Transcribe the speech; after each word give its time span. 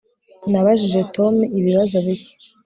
Nabajije 0.51 0.99
Tom 1.15 1.35
ibibazo 1.59 1.95
bike 2.05 2.33